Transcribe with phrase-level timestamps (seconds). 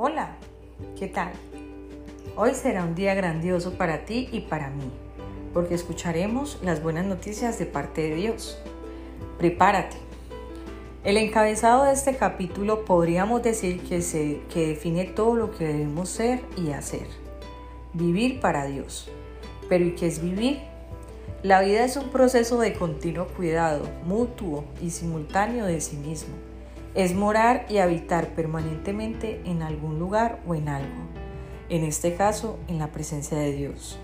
[0.00, 0.36] Hola,
[0.96, 1.32] ¿qué tal?
[2.36, 4.92] Hoy será un día grandioso para ti y para mí,
[5.52, 8.62] porque escucharemos las buenas noticias de parte de Dios.
[9.38, 9.96] Prepárate.
[11.02, 16.10] El encabezado de este capítulo podríamos decir que, se, que define todo lo que debemos
[16.10, 17.08] ser y hacer.
[17.92, 19.10] Vivir para Dios.
[19.68, 20.60] Pero ¿y qué es vivir?
[21.42, 26.47] La vida es un proceso de continuo cuidado, mutuo y simultáneo de sí mismo
[26.94, 31.02] es morar y habitar permanentemente en algún lugar o en algo,
[31.68, 33.98] en este caso en la presencia de Dios.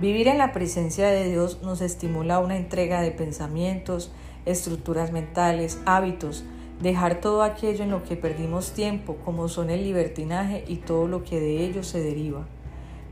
[0.00, 4.12] Vivir en la presencia de Dios nos estimula una entrega de pensamientos,
[4.46, 6.44] estructuras mentales, hábitos,
[6.80, 11.24] dejar todo aquello en lo que perdimos tiempo, como son el libertinaje y todo lo
[11.24, 12.46] que de ello se deriva.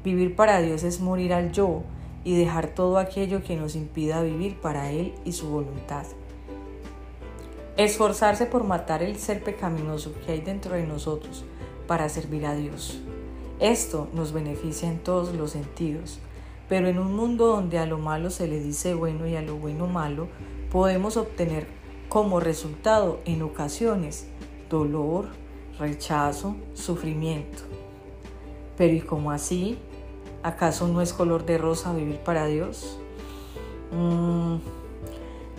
[0.04, 1.82] Vivir para Dios es morir al yo
[2.22, 6.06] y dejar todo aquello que nos impida vivir para Él y su voluntad.
[7.76, 11.44] Esforzarse por matar el ser pecaminoso que hay dentro de nosotros
[11.86, 12.98] para servir a Dios.
[13.60, 16.18] Esto nos beneficia en todos los sentidos,
[16.70, 19.56] pero en un mundo donde a lo malo se le dice bueno y a lo
[19.56, 20.28] bueno malo,
[20.70, 21.66] podemos obtener
[22.08, 24.26] como resultado en ocasiones
[24.70, 25.28] dolor,
[25.78, 27.62] rechazo, sufrimiento.
[28.78, 29.78] Pero ¿y cómo así?
[30.42, 32.98] ¿Acaso no es color de rosa vivir para Dios?
[33.92, 34.56] Mm,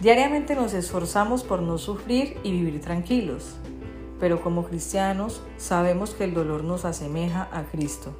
[0.01, 3.55] Diariamente nos esforzamos por no sufrir y vivir tranquilos,
[4.19, 8.15] pero como cristianos sabemos que el dolor nos asemeja a Cristo.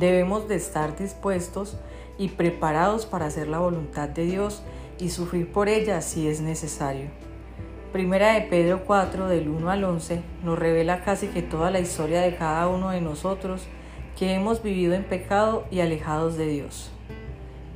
[0.00, 1.76] Debemos de estar dispuestos
[2.16, 4.62] y preparados para hacer la voluntad de Dios
[4.98, 7.10] y sufrir por ella si es necesario.
[7.92, 12.22] Primera de Pedro 4 del 1 al 11 nos revela casi que toda la historia
[12.22, 13.66] de cada uno de nosotros
[14.18, 16.95] que hemos vivido en pecado y alejados de Dios.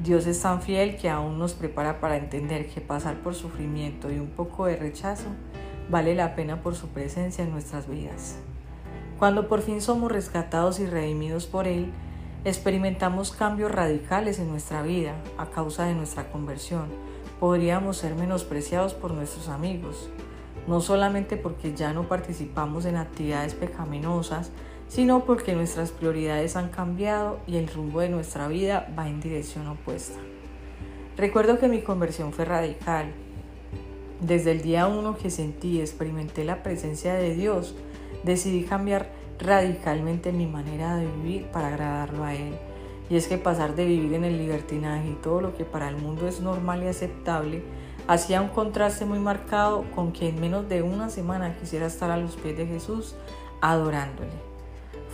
[0.03, 4.19] Dios es tan fiel que aún nos prepara para entender que pasar por sufrimiento y
[4.19, 5.27] un poco de rechazo
[5.91, 8.39] vale la pena por su presencia en nuestras vidas.
[9.19, 11.93] Cuando por fin somos rescatados y redimidos por Él,
[12.47, 16.87] experimentamos cambios radicales en nuestra vida a causa de nuestra conversión.
[17.39, 20.09] Podríamos ser menospreciados por nuestros amigos,
[20.67, 24.51] no solamente porque ya no participamos en actividades pecaminosas,
[24.91, 29.69] sino porque nuestras prioridades han cambiado y el rumbo de nuestra vida va en dirección
[29.69, 30.19] opuesta.
[31.17, 33.13] Recuerdo que mi conversión fue radical.
[34.21, 37.77] Desde el día uno que sentí y experimenté la presencia de Dios,
[38.25, 42.57] decidí cambiar radicalmente mi manera de vivir para agradarlo a Él.
[43.09, 45.99] Y es que pasar de vivir en el libertinaje y todo lo que para el
[45.99, 47.63] mundo es normal y aceptable,
[48.09, 52.17] hacía un contraste muy marcado con que en menos de una semana quisiera estar a
[52.17, 53.15] los pies de Jesús
[53.61, 54.51] adorándole.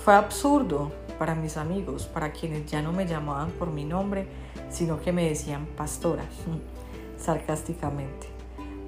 [0.04, 4.28] Fue absurdo para mis amigos, para quienes ya no me llamaban por mi nombre,
[4.70, 6.25] sino que me decían pastora,
[7.19, 8.26] sarcásticamente,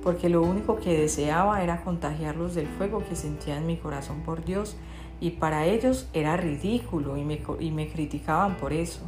[0.02, 4.44] porque lo único que deseaba era contagiarlos del fuego que sentía en mi corazón por
[4.44, 4.76] Dios
[5.20, 9.00] y para ellos era ridículo y me, y me criticaban por eso.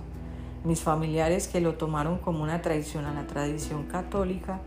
[0.65, 4.61] Mis familiares que lo tomaron como una traición a la tradición católica,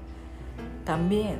[0.85, 1.37] también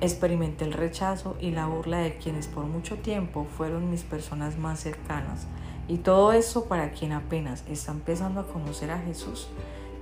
[0.00, 4.80] Experimenté el rechazo y la burla de quienes por mucho tiempo fueron mis personas más
[4.80, 5.46] cercanas.
[5.88, 9.48] Y todo eso para quien apenas está empezando a conocer a Jesús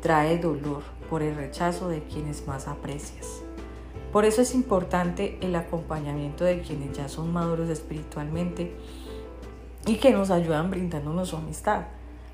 [0.02, 3.42] trae dolor por el rechazo de quienes más aprecias.
[4.12, 8.76] Por eso es importante el acompañamiento de quienes ya son maduros espiritualmente
[9.86, 11.84] y que nos ayudan brindándonos amistad,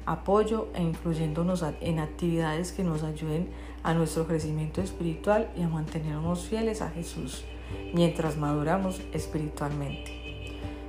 [0.07, 6.47] apoyo e incluyéndonos en actividades que nos ayuden a nuestro crecimiento espiritual y a mantenernos
[6.47, 7.45] fieles a Jesús
[7.93, 10.19] mientras maduramos espiritualmente.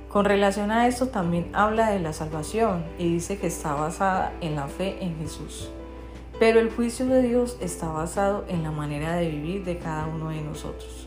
[0.08, 4.56] Con relación a esto también habla de la salvación y dice que está basada en
[4.56, 5.70] la fe en Jesús.
[6.40, 10.30] Pero el juicio de Dios está basado en la manera de vivir de cada uno
[10.30, 11.06] de nosotros.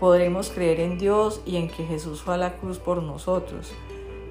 [0.00, 3.72] Podremos creer en Dios y en que Jesús fue a la cruz por nosotros,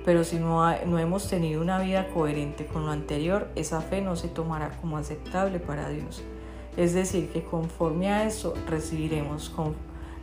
[0.03, 4.17] pero si no, no hemos tenido una vida coherente con lo anterior, esa fe no
[4.17, 6.23] se tomará como aceptable para Dios.
[6.77, 9.53] Es decir, que conforme a eso recibiremos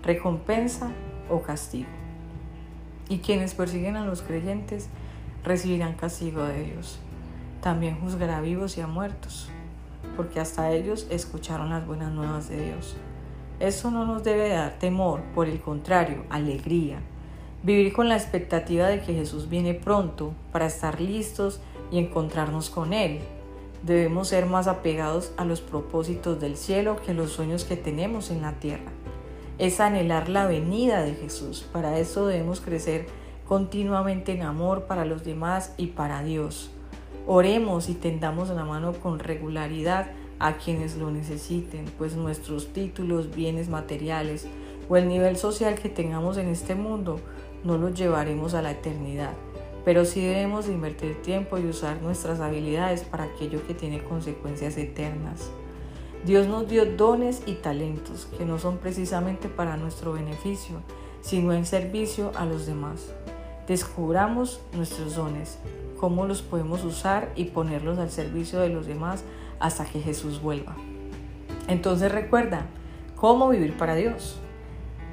[0.02, 0.90] recompensa
[1.28, 1.88] o castigo.
[3.08, 4.88] Y quienes persiguen a los creyentes
[5.44, 6.98] recibirán castigo de Dios.
[7.60, 9.48] También juzgará vivos y a muertos,
[10.16, 12.96] porque hasta ellos escucharon las buenas nuevas de Dios.
[13.60, 17.00] Eso no nos debe dar temor, por el contrario, alegría.
[17.62, 21.60] Vivir con la expectativa de que Jesús viene pronto para estar listos
[21.92, 23.20] y encontrarnos con Él.
[23.82, 28.42] Debemos ser más apegados a los propósitos del cielo que los sueños que tenemos en
[28.42, 28.92] la tierra
[29.60, 31.66] es anhelar la venida de Jesús.
[31.70, 33.06] Para eso debemos crecer
[33.46, 36.70] continuamente en amor para los demás y para Dios.
[37.26, 43.68] Oremos y tendamos la mano con regularidad a quienes lo necesiten, pues nuestros títulos, bienes
[43.68, 44.46] materiales
[44.88, 47.20] o el nivel social que tengamos en este mundo
[47.62, 49.34] no los llevaremos a la eternidad.
[49.84, 55.50] Pero sí debemos invertir tiempo y usar nuestras habilidades para aquello que tiene consecuencias eternas.
[56.24, 60.82] Dios nos dio dones y talentos que no son precisamente para nuestro beneficio,
[61.22, 63.14] sino en servicio a los demás.
[63.66, 65.58] Descubramos nuestros dones,
[65.98, 69.24] cómo los podemos usar y ponerlos al servicio de los demás
[69.60, 70.76] hasta que Jesús vuelva.
[71.68, 72.66] Entonces recuerda,
[73.16, 74.38] ¿cómo vivir para Dios?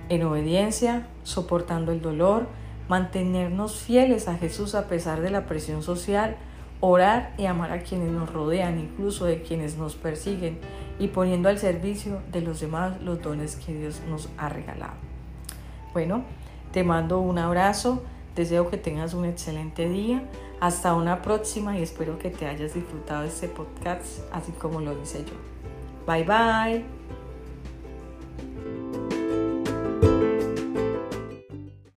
[0.09, 2.47] En obediencia, soportando el dolor,
[2.89, 6.37] mantenernos fieles a Jesús a pesar de la presión social,
[6.79, 10.59] orar y amar a quienes nos rodean, incluso de quienes nos persiguen,
[10.99, 14.95] y poniendo al servicio de los demás los dones que Dios nos ha regalado.
[15.93, 16.23] Bueno,
[16.71, 18.03] te mando un abrazo,
[18.35, 20.23] deseo que tengas un excelente día,
[20.59, 24.99] hasta una próxima y espero que te hayas disfrutado de este podcast así como lo
[25.01, 25.33] hice yo.
[26.05, 27.16] Bye bye.